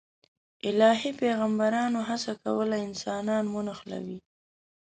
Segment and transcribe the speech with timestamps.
[0.69, 4.17] الهي پیغمبرانو هڅه کوله انسانان ونښلوي.